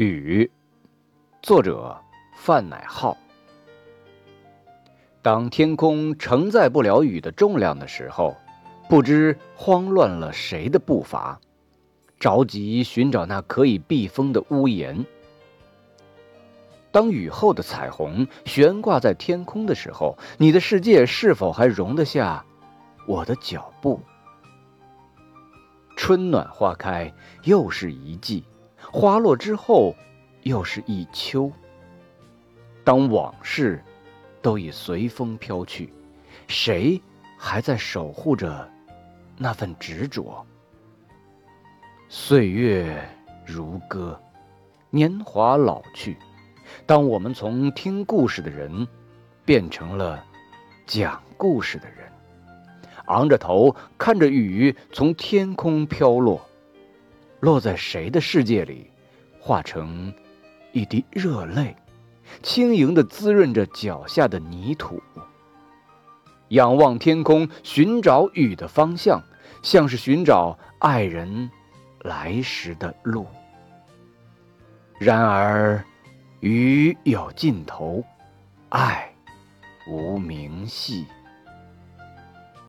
[0.00, 0.50] 雨，
[1.42, 1.94] 作者
[2.34, 3.14] 范乃浩。
[5.20, 8.34] 当天空承载不了雨的重量的时候，
[8.88, 11.38] 不知慌乱了谁的步伐，
[12.18, 15.04] 着急寻找那可以避风的屋檐。
[16.90, 22.42] 当雨后的彩虹悬挂在天空的时候，你的世界是否还容得下
[23.06, 24.00] 我的脚步？
[25.94, 27.12] 春暖花开，
[27.44, 28.42] 又是一季。
[28.92, 29.94] 花落之后，
[30.42, 31.50] 又是一秋。
[32.82, 33.82] 当往事
[34.40, 35.92] 都已随风飘去，
[36.48, 37.00] 谁
[37.36, 38.68] 还在守护着
[39.36, 40.44] 那份执着？
[42.08, 43.08] 岁月
[43.46, 44.20] 如歌，
[44.90, 46.16] 年华老去。
[46.86, 48.86] 当我们从听故事的人
[49.44, 50.24] 变成了
[50.86, 52.10] 讲故事的人，
[53.06, 56.40] 昂着头看着雨从天空飘落。
[57.40, 58.90] 落在谁的世界里，
[59.40, 60.12] 化成
[60.72, 61.74] 一滴热泪，
[62.42, 65.02] 轻盈地滋润着脚下的泥土。
[66.48, 69.22] 仰望天空，寻找雨的方向，
[69.62, 71.50] 像是寻找爱人
[72.00, 73.26] 来时的路。
[74.98, 75.82] 然而，
[76.40, 78.04] 雨有尽头，
[78.68, 79.14] 爱
[79.88, 81.06] 无明细。